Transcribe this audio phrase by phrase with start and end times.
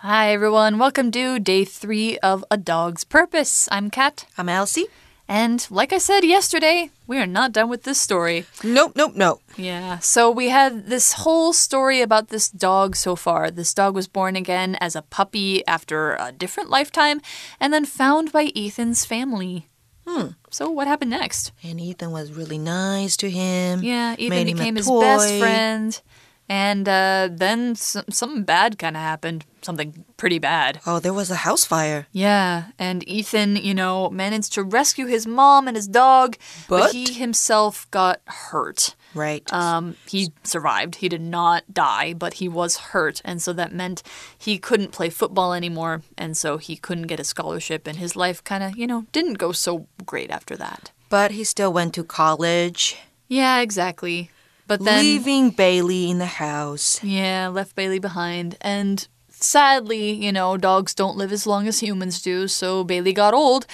[0.00, 0.78] Hi, everyone.
[0.78, 3.66] Welcome to day three of A Dog's Purpose.
[3.72, 4.26] I'm Kat.
[4.36, 4.88] I'm Elsie.
[5.26, 8.44] And like I said yesterday, we are not done with this story.
[8.62, 9.40] Nope, nope, nope.
[9.56, 13.50] Yeah, so we had this whole story about this dog so far.
[13.50, 17.22] This dog was born again as a puppy after a different lifetime
[17.58, 19.66] and then found by Ethan's family.
[20.06, 20.32] Hmm.
[20.50, 21.52] So what happened next?
[21.64, 23.82] And Ethan was really nice to him.
[23.82, 26.00] Yeah, Ethan made him a became his best friend.
[26.48, 29.44] And uh, then some, something bad kind of happened.
[29.62, 30.80] Something pretty bad.
[30.86, 32.06] Oh, there was a house fire.
[32.12, 36.36] Yeah, and Ethan, you know, managed to rescue his mom and his dog,
[36.68, 38.94] but, But- he himself got hurt.
[39.12, 39.50] Right.
[39.52, 40.96] Um, he survived.
[40.96, 44.02] He did not die, but he was hurt, and so that meant
[44.36, 48.44] he couldn't play football anymore, and so he couldn't get a scholarship, and his life
[48.44, 50.92] kind of, you know, didn't go so great after that.
[51.08, 52.96] but he still went to college,
[53.28, 54.30] Yeah, exactly.
[54.66, 57.02] But then, leaving Bailey in the house.
[57.02, 62.20] yeah, left Bailey behind, and sadly, you know, dogs don't live as long as humans
[62.20, 63.66] do, so Bailey got old,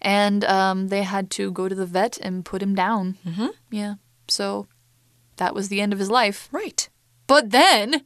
[0.00, 3.16] and um, they had to go to the vet and put him down.
[3.26, 3.48] Mm-hmm.
[3.70, 3.94] Yeah,
[4.28, 4.66] so
[5.36, 6.48] that was the end of his life.
[6.50, 6.88] Right.
[7.26, 8.02] But then.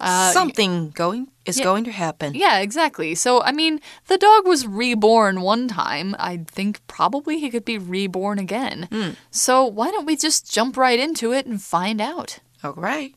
[0.00, 1.64] Uh, Something going is yeah.
[1.64, 2.34] going to happen.
[2.34, 3.14] Yeah, exactly.
[3.14, 6.16] So, I mean, the dog was reborn one time.
[6.18, 9.16] I think probably he could be reborn again.
[9.30, 12.40] So, why don't we just jump right into it and find out?
[12.62, 13.14] All right.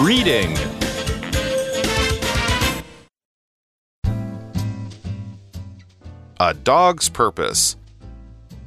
[0.00, 0.54] Reading
[6.38, 7.76] A Dog's Purpose.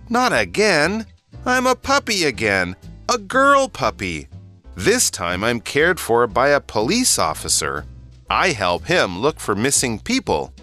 [0.10, 1.06] Not again.
[1.46, 2.76] I'm a puppy again.
[3.12, 4.28] A girl puppy.
[4.76, 7.88] This time I'm cared for by a police officer.
[8.30, 10.54] I help him look for missing people.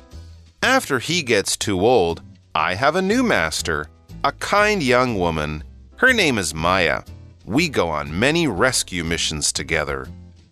[0.62, 2.22] After he gets too old,
[2.54, 3.88] I have a new master,
[4.22, 5.64] a kind young woman.
[5.96, 7.02] Her name is Maya.
[7.46, 10.06] We go on many rescue missions together.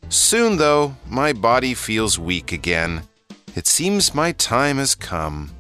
[0.08, 3.03] Soon, though, my body feels weak again.
[3.55, 5.53] It seems my time has come.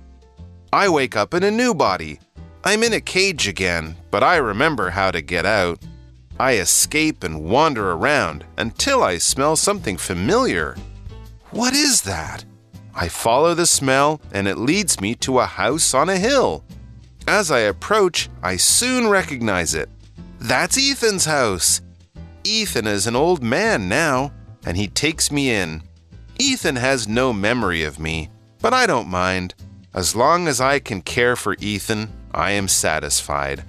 [0.72, 2.18] I wake up in a new body.
[2.64, 5.78] I'm in a cage again, but I remember how to get out.
[6.38, 10.76] I escape and wander around until I smell something familiar.
[11.50, 12.44] What is that?
[12.94, 16.64] I follow the smell and it leads me to a house on a hill.
[17.26, 19.88] As I approach, I soon recognize it.
[20.40, 21.80] That's Ethan's house.
[22.44, 24.32] Ethan is an old man now,
[24.66, 25.82] and he takes me in.
[26.38, 28.28] Ethan has no memory of me,
[28.60, 29.54] but I don't mind.
[29.94, 33.64] As long as I can care for Ethan, I am satisfied.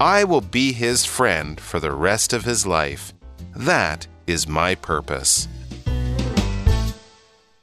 [0.00, 3.12] I will be his friend for the rest of his life.
[3.54, 5.46] That is my purpose.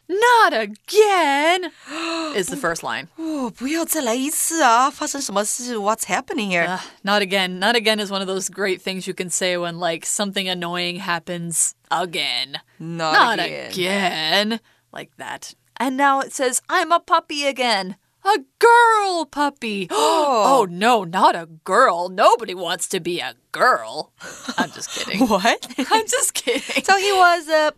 [0.08, 1.72] Not again!
[2.36, 3.08] is the first line.
[3.18, 4.90] 哦，不要再来一次啊！
[4.90, 5.76] 发生什么事？
[5.78, 6.68] What's happening here?
[6.68, 7.60] Uh, not again.
[7.60, 11.00] Not again is one of those great things you can say when, like, something annoying
[11.00, 12.60] happens again.
[12.80, 13.72] Not Not again.
[13.72, 14.60] again.
[14.94, 15.54] Like that.
[15.78, 17.96] And now it says, I'm a puppy again.
[18.26, 19.88] A girl puppy.
[19.90, 20.68] Oh.
[20.70, 22.08] no, not a girl.
[22.10, 24.14] Nobody wants to be a girl.
[24.58, 25.28] I'm just kidding.
[25.28, 25.68] What?
[25.92, 26.84] I'm just kidding.
[26.84, 27.74] so he was a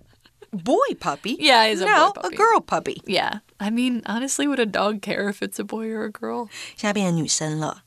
[0.51, 1.37] boy puppy.
[1.39, 2.35] Yeah, he's a boy now puppy.
[2.35, 3.01] a girl puppy.
[3.05, 3.39] Yeah.
[3.59, 6.49] I mean, honestly, would a dog care if it's a boy or a girl?
[6.75, 7.83] 现在变成女生了。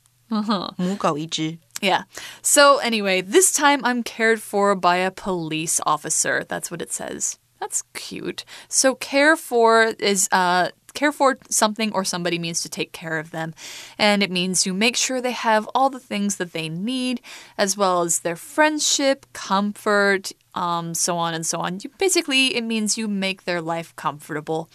[0.77, 1.59] 母狗一只。
[1.79, 2.03] Yeah.
[2.41, 6.43] So, anyway, this time I'm cared for by a police officer.
[6.43, 7.37] That's what it says.
[7.59, 8.43] That's cute.
[8.67, 13.30] So, care for is, uh, care for something or somebody means to take care of
[13.30, 13.54] them.
[13.98, 17.20] And it means you make sure they have all the things that they need,
[17.56, 21.78] as well as their friendship, comfort, um, so on and so on.
[21.82, 24.68] You, basically, it means you make their life comfortable.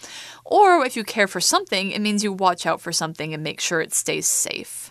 [0.44, 3.60] Or if you care for something, it means you watch out for something and make
[3.60, 4.87] sure it stays safe.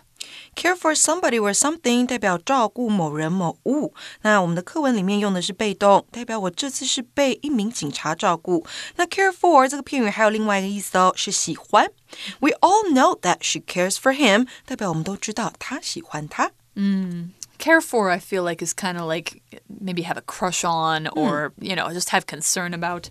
[0.54, 3.94] Care for somebody or something 代表照顾某人某物。
[4.22, 8.66] 那我们的课文里面用的是被动，代表我这次是被一名警察照顾。
[8.96, 11.90] 那 care for 这个片语还有另外一个意思哦，是喜欢。
[12.40, 16.50] We all know that she cares for him，代表我们都知道她喜欢他。
[16.74, 19.41] 嗯 care for i feel like is kind of like
[19.79, 23.09] maybe have a crush on or you know just have concern about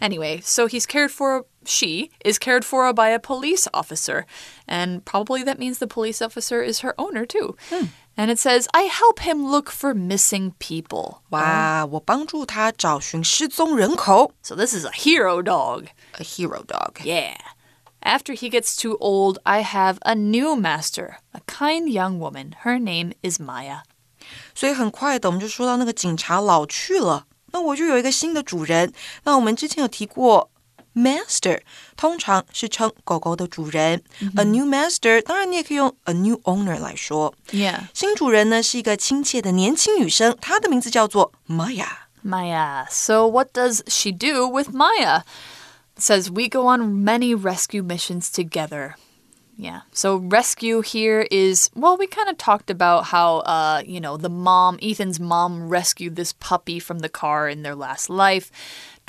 [0.00, 4.24] anyway so he's cared for she is cared for by a police officer
[4.68, 7.56] and probably that means the police officer is her owner too
[8.16, 14.32] and it says i help him look for missing people 哇，我帮助他找寻失踪人口。
[14.42, 15.86] so this is a hero dog
[16.18, 17.00] A hero dog.
[17.02, 17.34] yeah
[18.02, 22.78] after he gets too old i have a new master a kind young woman her
[22.78, 23.80] name is maya
[24.54, 28.92] 所以很快的，我们就说到那个警察老去了，那我就有一个新的主人。
[29.24, 30.50] 那我们之前有提过，
[30.94, 31.62] master
[31.96, 34.02] 通常是称狗狗的主人、
[34.36, 37.32] a new master 当然你也可以用 a new owner 来说。
[37.52, 41.86] yeah 新主人呢是一个亲切的年轻女生，她的名字叫做 Maya。
[42.22, 42.86] Maya.
[42.90, 45.22] So, what does she do with Maya?
[45.97, 48.95] Says, We go on many rescue missions together.
[49.55, 49.81] Yeah.
[49.91, 54.29] So rescue here is well, we kind of talked about how uh, you know, the
[54.29, 58.51] mom, Ethan's mom rescued this puppy from the car in their last life.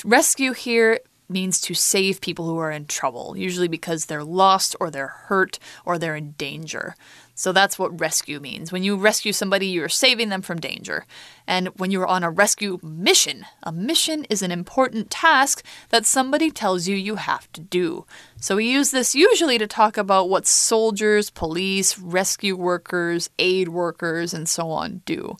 [0.04, 4.90] Rescue here means to save people who are in trouble, usually because they're lost or
[4.90, 6.94] they're hurt or they're in danger.
[7.34, 8.70] So that's what rescue means.
[8.70, 11.04] When you rescue somebody, you're saving them from danger.
[11.46, 16.50] And when you're on a rescue mission, a mission is an important task that somebody
[16.50, 18.06] tells you you have to do.
[18.40, 24.32] So we use this usually to talk about what soldiers, police, rescue workers, aid workers,
[24.32, 25.36] and so on do.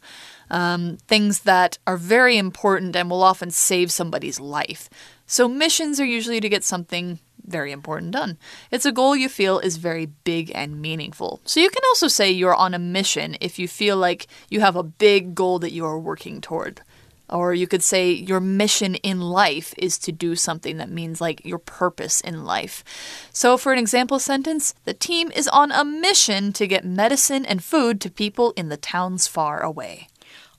[0.51, 4.91] Um, things that are very important and will often save somebody's life.
[5.27, 8.39] So missions are usually to get something very important done.
[8.71, 11.41] It's a goal you feel is very big and meaningful.
[11.45, 14.77] So you can also say you're on a mission if you feel like you have
[14.77, 16.81] a big goal that you are working toward.
[17.31, 21.45] Or you could say your mission in life is to do something that means like
[21.45, 22.85] your purpose in life.
[23.33, 27.65] So, for an example sentence, the team is on a mission to get medicine and
[27.65, 30.09] food to people in the towns far away.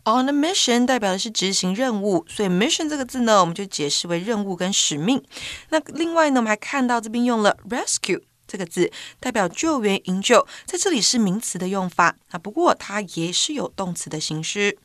[0.05, 5.23] On a mission 代表的是执行任务，所以 mission 这个字呢，我们就解释为任务跟使命。
[5.69, 8.91] 那另外呢，我们还看到这边用了 rescue 这个字，
[9.21, 14.79] 代表救援、营救，在这里是名词的用法啊，不过它也是有动词的形式。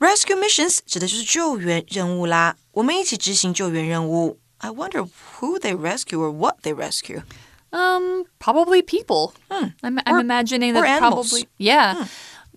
[0.00, 4.38] Rescue missions 指的就是救援任务啦，我们一起执行救援任务。
[4.58, 7.22] I wonder who they rescue or what they rescue.
[7.70, 9.32] Um, probably people.
[9.48, 11.28] I'm, I'm Or- imagining or that animals.
[11.28, 12.06] probably yeah.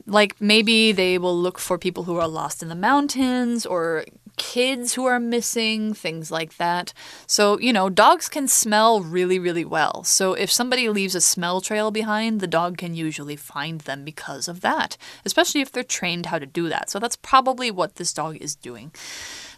[0.06, 4.06] Like maybe they will look for people who are lost in the mountains or
[4.38, 6.94] kids who are missing, things like that.
[7.28, 10.04] So, you know, dogs can smell really, really well.
[10.06, 14.48] So if somebody leaves a smell trail behind, the dog can usually find them because
[14.48, 16.90] of that, especially if they're trained how to do that.
[16.90, 18.92] So that's probably what this dog is doing.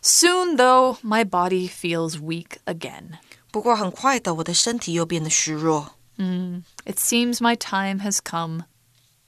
[0.01, 3.19] Soon, though, my body feels weak again.
[3.51, 5.91] 不过很快的，我的身体又变得虚弱。
[6.17, 8.63] It seems my time has come.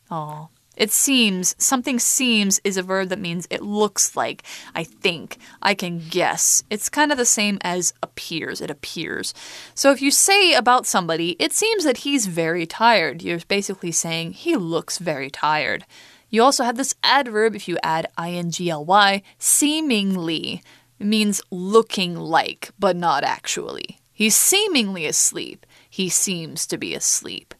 [0.09, 0.47] Oh.
[0.78, 4.44] It seems, something seems is a verb that means it looks like,
[4.76, 6.62] I think, I can guess.
[6.70, 9.34] It's kind of the same as appears, it appears.
[9.74, 14.32] So if you say about somebody, it seems that he's very tired, you're basically saying
[14.32, 15.84] he looks very tired.
[16.30, 20.62] You also have this adverb if you add ing-ly, seemingly.
[21.00, 23.98] Means looking like, but not actually.
[24.12, 25.64] He's seemingly asleep.
[25.88, 27.54] He seems to be asleep.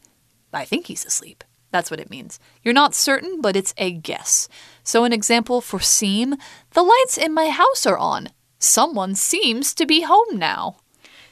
[0.53, 1.45] I think he's asleep.
[1.71, 2.41] That's what it means.
[2.63, 4.49] You're not certain, but it's a guess.
[4.83, 6.37] So, an example for seem
[6.73, 8.31] the lights in my house are on.
[8.59, 10.79] Someone seems to be home now.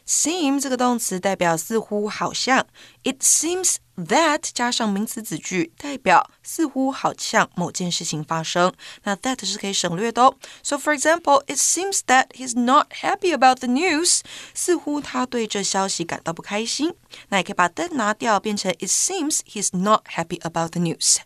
[0.06, 2.66] Seem 这个动词代表似乎、好像。
[3.02, 8.72] It seems that 加上名词子句，代表似乎、好像某件事情发生。
[9.02, 10.36] 那 that 是可以省略的哦。
[10.62, 14.20] So for example, it seems that he's not happy about the news.
[14.54, 16.94] 似乎他对这消息感到不开心。
[17.28, 21.18] 那也可以把 that 拿掉，变成 It seems he's not happy about the news.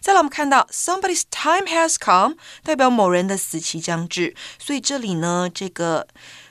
[0.00, 4.34] 再来，我们看到 somebody's time has come，代表某人的死期将至。
[4.58, 6.06] 所以这里呢，这个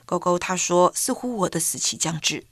[0.07, 2.45] 狗狗他说，似乎我的死期将至。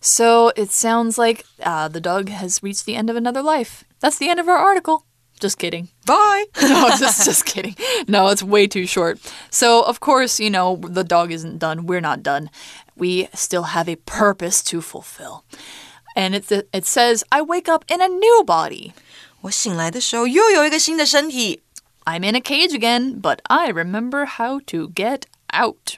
[0.00, 3.84] So, it sounds like uh, the dog has reached the end of another life.
[4.00, 5.04] That's the end of our article.
[5.40, 5.88] Just kidding.
[6.06, 6.44] Bye.
[6.60, 7.74] no, just just kidding.
[8.06, 9.18] No, it's way too short.
[9.50, 11.86] So, of course, you know, the dog isn't done.
[11.86, 12.48] We're not done.
[12.94, 15.42] We still have a purpose to fulfill.
[16.14, 18.92] And it it says, "I wake up in a new body.
[19.40, 21.62] 我醒来的时候又有一个新的身体。
[22.04, 25.22] I'm in a cage again, but I remember how to get
[25.52, 25.96] out."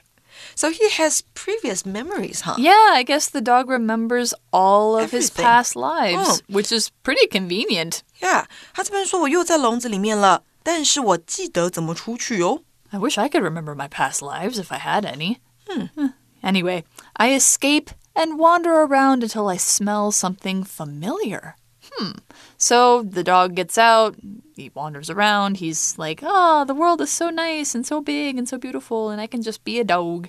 [0.53, 2.55] So he has previous memories, huh?
[2.57, 5.43] Yeah, I guess the dog remembers all of his Everything.
[5.45, 6.53] past lives, Oh.
[6.53, 8.01] which is pretty convenient.
[8.21, 12.61] Yeah，他这边说我又在笼子里面了，但是我记得怎么出去哦。
[12.91, 15.37] I wish I could remember my past lives if I had any.
[15.67, 16.11] Hmm.
[16.41, 16.83] Anyway,
[17.13, 21.55] I escape and wander around until I smell something familiar.
[21.92, 22.12] Hmm.
[22.56, 24.16] So the dog gets out,
[24.54, 28.48] he wanders around, he's like, oh, the world is so nice and so big and
[28.48, 30.28] so beautiful, and I can just be a dog.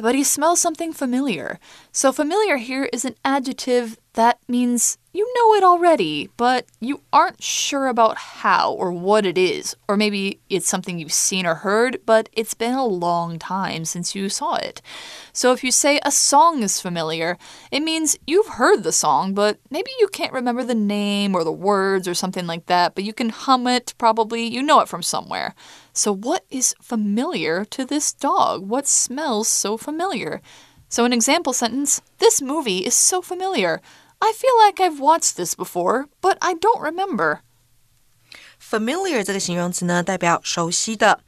[0.00, 1.58] But he smells something familiar.
[1.90, 7.40] So, familiar here is an adjective that means you know it already, but you aren't
[7.40, 9.76] sure about how or what it is.
[9.88, 14.16] Or maybe it's something you've seen or heard, but it's been a long time since
[14.16, 14.82] you saw it.
[15.32, 17.36] So, if you say a song is familiar,
[17.72, 21.52] it means you've heard the song, but maybe you can't remember the name or the
[21.52, 25.02] words or something like that, but you can hum it probably, you know it from
[25.02, 25.56] somewhere.
[25.97, 28.67] So, what is familiar to this dog?
[28.67, 30.41] What smells so familiar?
[30.89, 33.81] So, an example sentence This movie is so familiar.
[34.21, 37.41] I feel like I've watched this before, but I don't remember.
[38.59, 41.19] Familiar 这个形容词呢，代表熟悉的。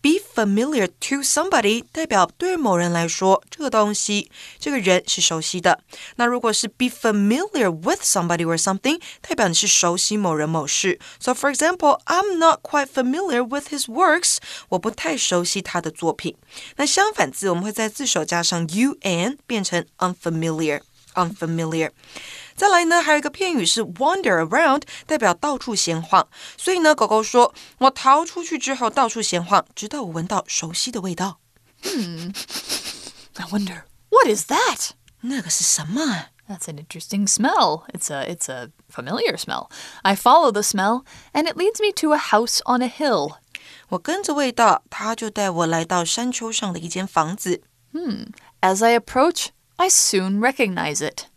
[0.00, 5.78] Be familiar to somebody 代表对某人来说，这个东西、这个人是熟悉的。
[6.16, 10.98] 那如果是 be familiar with somebody or something，代表你是熟悉某人某事。
[11.20, 14.38] So for example, I'm not quite familiar with his works。
[14.70, 16.36] 我不太熟悉他的作品。
[16.76, 20.80] 那相反字我们会在字首加上 u n，变成 unfamiliar。
[21.16, 21.90] unfamiliar。
[22.54, 26.28] 再来呢，还有一个片语是 wander around，代表到处闲晃。
[26.56, 31.38] 所以呢，狗狗说：“我逃出去之后到处闲晃，直到我闻到熟悉的味道。”
[31.82, 32.32] Hmm.
[33.34, 34.90] I wonder what is that?
[35.22, 36.26] 那个是什么？
[36.48, 37.84] That's an interesting smell.
[37.92, 39.70] It's a it's a familiar smell.
[40.02, 43.36] I follow the smell, and it leads me to a house on a hill.
[43.88, 47.62] 我跟着味道，它就带我来到山丘上的一间房子。
[47.92, 48.32] Hmm.
[48.60, 49.46] As I approach,
[49.79, 51.27] I soon recognize it.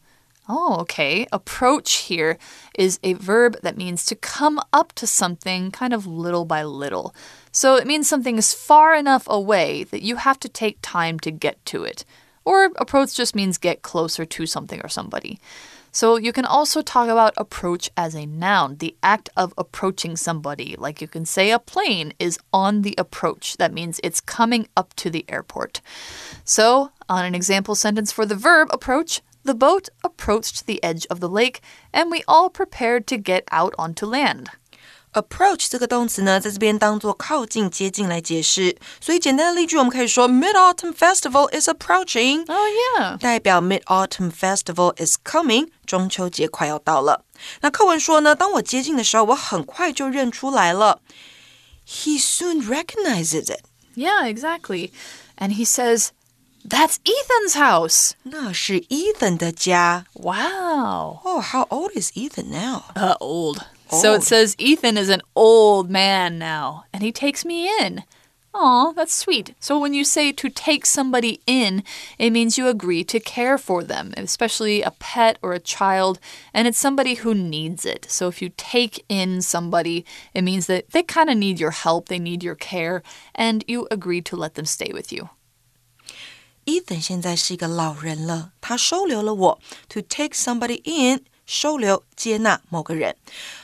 [0.49, 1.27] Oh, okay.
[1.31, 2.39] Approach here
[2.77, 7.15] is a verb that means to come up to something kind of little by little.
[7.53, 11.31] So it means something is far enough away that you have to take time to
[11.31, 12.05] get to it.
[12.45, 15.39] Or approach just means get closer to something or somebody.
[15.93, 20.77] So you can also talk about approach as a noun, the act of approaching somebody.
[20.79, 23.57] Like you can say a plane is on the approach.
[23.57, 25.81] That means it's coming up to the airport.
[26.45, 31.21] So, on an example sentence for the verb approach, the boat approached the edge of
[31.21, 31.61] the lake
[31.93, 34.51] and we all prepared to get out onto land
[35.14, 38.78] Approach 这个动词呢，在这边当做靠近、接近来解释。
[39.00, 42.68] 所以简单的例句，我们可以说 Mid Autumn Festival is approaching。Oh
[43.00, 45.70] yeah，代表 Mid Autumn Festival is coming。
[45.86, 47.24] 中秋节快要到了。
[47.62, 51.00] 那课文说呢，当我接近的时候，我很快就认出来了。
[51.88, 53.62] He soon recognizes it.
[53.96, 54.92] Yeah, exactly.
[55.38, 56.10] And he says.
[56.68, 58.14] That's Ethan's house.
[58.24, 60.08] 那是 Ethan 的家。
[60.14, 61.20] Wow.
[61.24, 62.86] Oh, how old is Ethan now?
[62.96, 63.60] Uh, old.
[63.92, 68.04] So it says Ethan is an old man now, and he takes me in.
[68.58, 69.54] Aw, that's sweet.
[69.60, 71.84] So when you say to take somebody in,
[72.18, 76.20] it means you agree to care for them, especially a pet or a child,
[76.54, 78.08] and it's somebody who needs it.
[78.10, 82.08] So if you take in somebody, it means that they kind of need your help,
[82.08, 83.04] they need your care,
[83.36, 85.30] and you agree to let them stay with you.
[86.66, 89.60] Ethan 现在是一个老人了，他收留了我。
[89.90, 93.16] To take somebody in 收留、接纳某个人。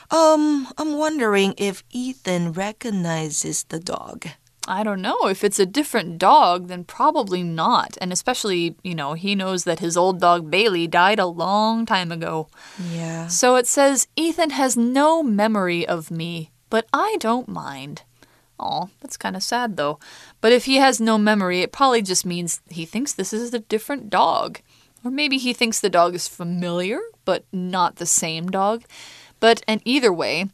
[0.08, 4.28] Um, I'm wondering if Ethan recognizes the dog.
[4.68, 5.26] I don't know.
[5.26, 7.98] If it's a different dog, then probably not.
[8.00, 12.12] And especially, you know, he knows that his old dog Bailey died a long time
[12.12, 12.48] ago.
[12.92, 13.26] Yeah.
[13.26, 18.02] So it says Ethan has no memory of me, but I don't mind.
[18.60, 19.98] Oh, that's kind of sad though.
[20.40, 23.58] But if he has no memory, it probably just means he thinks this is a
[23.58, 24.60] different dog.
[25.07, 28.83] Or maybe he thinks the dog is familiar, but not the same dog.
[29.39, 30.47] But and either way,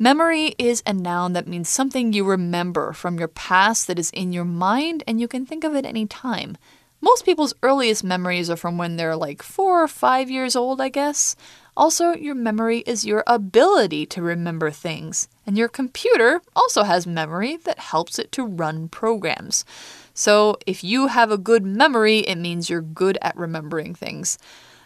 [0.00, 4.32] memory is a noun that means something you remember from your past that is in
[4.32, 6.56] your mind and you can think of it any time.
[7.00, 10.88] Most people's earliest memories are from when they're like four or five years old, I
[10.88, 11.36] guess.
[11.76, 17.56] Also, your memory is your ability to remember things, and your computer also has memory
[17.58, 19.64] that helps it to run programs.
[20.13, 24.37] So, if you have a good memory, it means you're good at remembering things.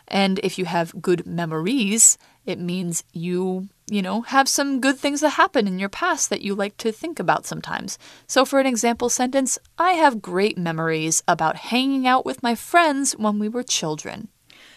[0.08, 5.22] And if you have good memories, it means you, you know, have some good things
[5.22, 8.00] that happen in your past that you like to think about sometimes.
[8.26, 13.16] So, for an example sentence, I have great memories about hanging out with my friends
[13.20, 14.30] when we were children.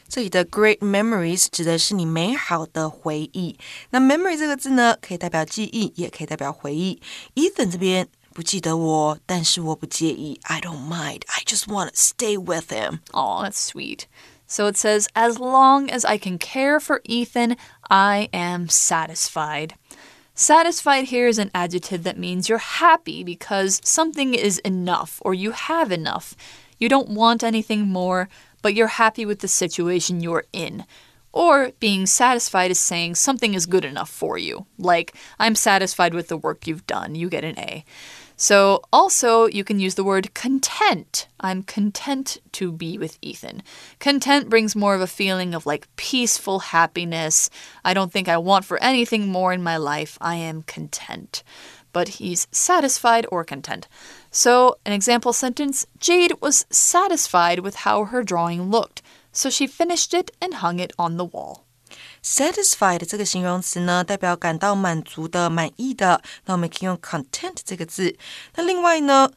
[0.06, 3.56] 这里的 great memories 指的是你美好的回忆。
[3.88, 7.00] 那 memory 这个字呢，可以代表记忆，也可以代表回忆。
[7.34, 10.40] Ethan 这边 不记得我，但是我不介意。
[10.44, 11.22] I don't mind.
[11.28, 13.00] I just want to stay with him.
[13.12, 14.06] Oh, that's sweet.
[14.46, 17.56] So it says, as long as I can care for Ethan,
[17.90, 19.74] I am satisfied.
[20.34, 25.52] Satisfied here is an adjective that means you're happy because something is enough or you
[25.52, 26.34] have enough.
[26.78, 28.28] You don't want anything more,
[28.62, 30.84] but you're happy with the situation you're in.
[31.32, 34.66] Or being satisfied is saying something is good enough for you.
[34.78, 37.84] Like, I'm satisfied with the work you've done, you get an A.
[38.39, 41.27] So, also, you can use the word content.
[41.39, 43.63] I'm content to be with Ethan.
[43.99, 47.49] Content brings more of a feeling of like peaceful happiness.
[47.83, 50.19] I don't think I want for anything more in my life.
[50.21, 51.41] I am content.
[51.93, 53.87] But he's satisfied or content.
[54.29, 59.01] So, an example sentence Jade was satisfied with how her drawing looked,
[59.31, 61.66] so she finished it and hung it on the wall.
[62.27, 66.21] Satisfied 这个形容词呢，代表感到满足的、满意的。
[66.45, 68.17] 那我们可以用 content 这个字。
[68.55, 69.31] 那另外呢，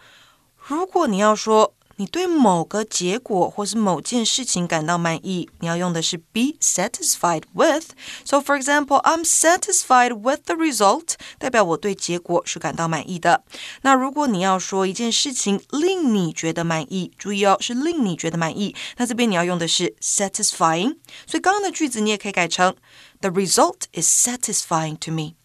[0.67, 13.46] 如果你要说你对某个结果或是某件事情感到满意，你要用的是 be satisfied with。So for example, I'm satisfied with the result，代表我对结果是感到满意的。
[13.84, 20.98] 那如果你要说一件事情令你觉得满意，注意哦，是令你觉得满意，那这边你要用的是 satisfying。
[21.26, 22.76] 所以刚刚的句子你也可以改成
[23.22, 25.36] The result is satisfying to me。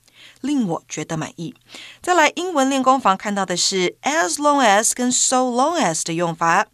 [0.46, 1.54] 令我觉得满意。
[2.02, 6.68] 再来，英文练功房看到的是 as long as 跟 so long as 的用法，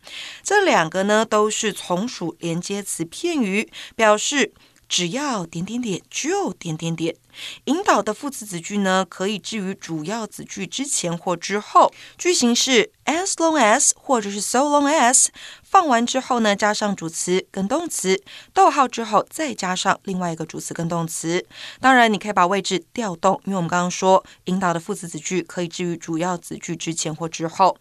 [0.43, 4.53] 这两个呢都是从属连接词片语，表示
[4.87, 7.15] 只要点点点就点点点。
[7.63, 11.93] 引导的副词子句呢，可以置于主要子句之前或之后。
[12.17, 15.27] 句型是 as long as 或者是 so long as，
[15.70, 21.46] 放完之后呢，加上主词跟动词，逗号之后再加上另外一个主词跟动词。
[21.80, 27.76] 当然，你可以把位置调动，因为我们刚刚说引导的副词子句可以置于主要子句之前或之后。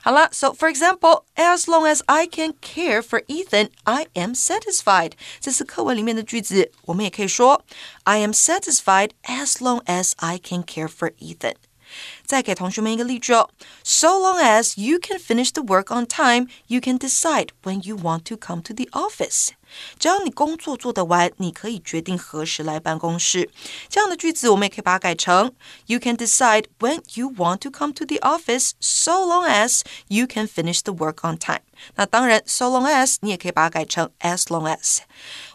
[0.00, 5.12] 好了，So for example, as long as I can care for Ethan, I am satisfied。
[5.40, 7.64] 这是课文里面的句子，我们也可以说
[8.04, 11.56] I am satisfied as long as I can care for Ethan。
[12.26, 13.48] 再给同学们一个例句哦：
[13.82, 18.24] So long as you can finish the work on time, you can decide when you want
[18.24, 19.48] to come to the office。
[19.98, 23.50] 只要你工作做得完，你可以决定何时来办公室。
[23.88, 25.52] 这样的句子我们也可以把它改成：
[25.86, 30.46] You can decide when you want to come to the office, so long as you can
[30.46, 31.62] finish the work on time。
[31.94, 34.98] 那当然，so long as 你也可以把它改成 as long as。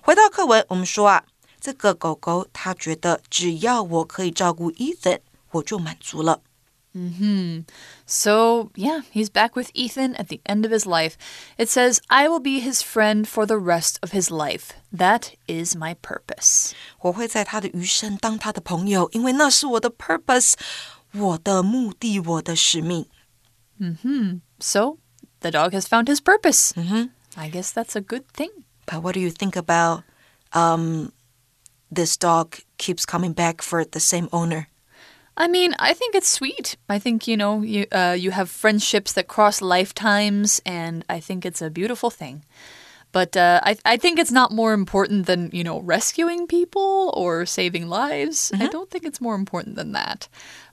[0.02, 1.24] 回到课文，我们说啊，
[1.62, 5.20] 这个狗狗它觉得只要我可以照顾 Ethan。
[5.52, 6.42] 我就满足了。
[6.96, 7.66] Hmm.
[8.06, 11.18] So, yeah, he's back with Ethan at the end of his life.
[11.58, 14.74] It says, I will be his friend for the rest of his life.
[14.96, 16.74] That is my purpose.
[17.00, 20.54] 我会在他的余生当他的朋友，因为那是我的 purpose，
[21.14, 23.08] 我的目的，我的使命。
[23.80, 24.42] Hmm.
[24.60, 24.98] So,
[25.40, 26.74] the dog has found his purpose.
[26.76, 27.10] -hmm.
[27.36, 28.52] I guess that's a good thing.
[28.86, 30.04] But what do you think about
[30.52, 31.12] um,
[31.92, 34.68] this dog keeps coming back for the same owner?
[35.39, 36.77] I mean, I think it's sweet.
[36.89, 41.47] I think you know you uh, you have friendships that cross lifetimes, and I think
[41.47, 42.45] it's a beautiful thing.
[43.13, 47.47] But uh, I I think it's not more important than you know rescuing people or
[47.47, 48.51] saving lives.
[48.51, 48.63] Mm -hmm.
[48.63, 48.73] I mm-hmm.
[48.73, 50.29] don't think it's more important than that.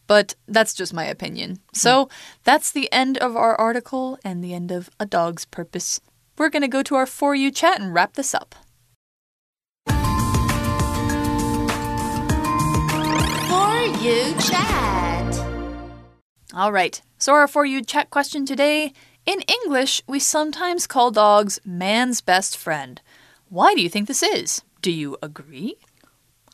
[0.08, 1.50] But that's just my opinion.
[1.50, 1.80] Mm -hmm.
[1.80, 2.10] So
[2.44, 6.02] that's the end of our article and the end of a dog's purpose.
[6.38, 8.56] We're gonna go to our for you chat and wrap this up.
[13.86, 15.46] You Chat.
[16.56, 18.94] All right, so our For You Chat question today.
[19.28, 23.00] In English, we sometimes call dogs man's best friend.
[23.50, 24.64] Why do you think this is?
[24.82, 25.76] Do you agree?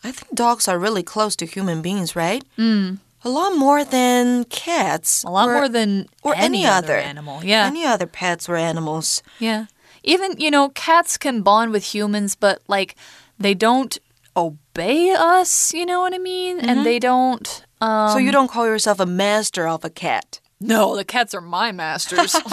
[0.04, 2.44] I think dogs are really close to human beings, right?
[2.58, 2.98] Mm.
[3.24, 5.24] A lot more than cats.
[5.24, 7.46] A lot or, more than or any, any other animal.
[7.46, 7.66] Yeah.
[7.66, 9.24] Any other pets or animals.
[9.40, 9.68] Yeah.
[10.04, 12.96] Even, you know, cats can bond with humans, but like
[13.40, 13.98] they don't
[14.36, 16.58] obey us, you know what I mean?
[16.58, 16.70] Mm -hmm.
[16.70, 16.84] And mm-hmm.
[16.84, 17.66] they don't.
[17.82, 20.42] Um, so you don't call yourself a master of a cat?
[20.60, 22.34] No, the cats are my masters.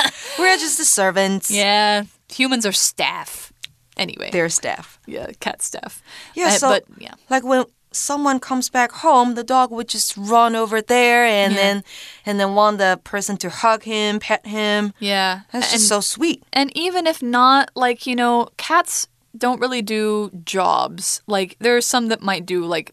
[0.38, 1.50] We're just the servants.
[1.50, 3.52] Yeah, humans are staff.
[3.96, 5.00] Anyway, they're staff.
[5.06, 6.02] Yeah, cat staff.
[6.34, 10.16] Yeah, uh, so but yeah, like when someone comes back home, the dog would just
[10.16, 11.58] run over there and yeah.
[11.58, 11.84] then
[12.26, 14.92] and then want the person to hug him, pet him.
[14.98, 16.42] Yeah, that's just so sweet.
[16.52, 21.22] And even if not, like you know, cats don't really do jobs.
[21.26, 22.92] Like there are some that might do like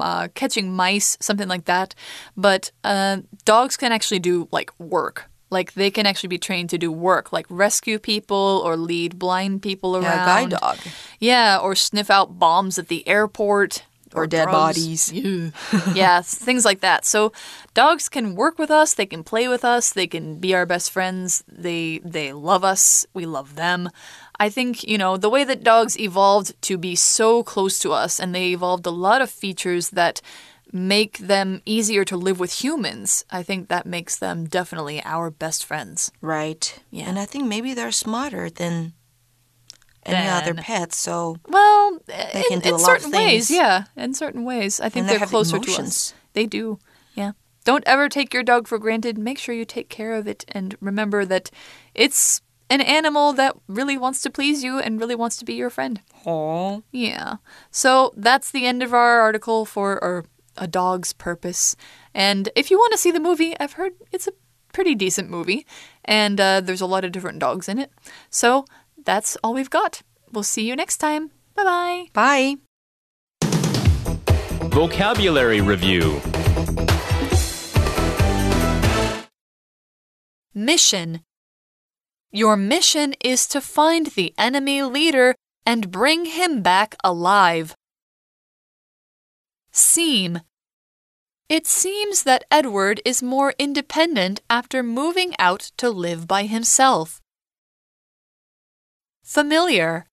[0.00, 1.94] uh, catching mice, something like that.
[2.36, 5.30] But uh, dogs can actually do like work.
[5.50, 9.60] Like they can actually be trained to do work, like rescue people or lead blind
[9.60, 10.04] people around.
[10.04, 10.78] Yeah, guide dog.
[11.20, 15.12] Yeah, or sniff out bombs at the airport or, or dead bodies.
[15.12, 15.50] Yeah.
[15.94, 17.04] yeah, things like that.
[17.04, 17.32] So
[17.74, 20.90] dogs can work with us, they can play with us, they can be our best
[20.90, 21.44] friends.
[21.48, 23.90] They they love us, we love them.
[24.42, 28.18] I think, you know, the way that dogs evolved to be so close to us
[28.18, 30.20] and they evolved a lot of features that
[30.72, 35.64] make them easier to live with humans, I think that makes them definitely our best
[35.64, 36.10] friends.
[36.20, 36.64] Right.
[36.90, 37.08] Yeah.
[37.08, 38.94] And I think maybe they're smarter than
[40.04, 43.84] any then, other pets, so well, they can in, do in certain ways, yeah.
[43.96, 45.76] In certain ways, I think they are closer emotions.
[45.76, 46.14] to us.
[46.32, 46.80] They do,
[47.14, 47.32] yeah.
[47.64, 49.16] Don't ever take your dog for granted.
[49.16, 51.52] Make sure you take care of it, and remember that
[51.94, 55.68] it's an animal that really wants to please you and really wants to be your
[55.68, 56.00] friend.
[56.24, 56.82] Oh.
[56.90, 57.36] Yeah.
[57.70, 60.24] So that's the end of our article for or
[60.56, 61.76] a dog's purpose.
[62.14, 64.32] And if you want to see the movie, I've heard it's a
[64.72, 65.66] pretty decent movie,
[66.02, 67.90] and uh, there's a lot of different dogs in it.
[68.30, 68.64] So
[69.04, 70.00] that's all we've got.
[70.32, 71.30] We'll see you next time.
[71.54, 72.06] Bye-bye.
[72.14, 72.56] Bye.
[74.70, 76.22] Vocabulary Review
[80.54, 81.20] Mission
[82.34, 85.34] Your mission is to find the enemy leader
[85.66, 87.76] and bring him back alive.
[89.70, 90.40] Seem.
[91.50, 97.20] It seems that Edward is more independent after moving out to live by himself.
[99.22, 100.06] Familiar.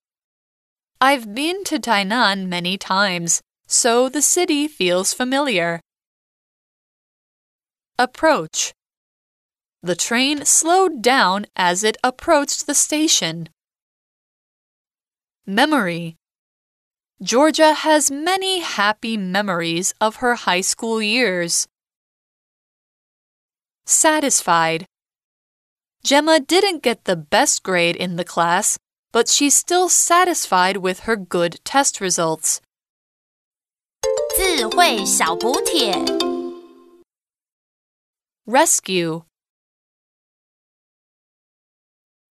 [1.00, 5.80] I've been to Tainan many times, so the city feels familiar.
[7.98, 8.74] Approach.
[9.83, 13.49] The train slowed down as it approached the station.
[15.47, 16.17] Memory.
[17.23, 21.69] Georgia has many happy memories of her high school years.
[23.85, 24.87] Satisfied.
[26.03, 28.79] Gemma didn't get the best grade in the class,
[29.13, 32.61] but she's still satisfied with her good test results.
[34.37, 35.93] 智慧小补帖。
[38.47, 39.23] Rescue.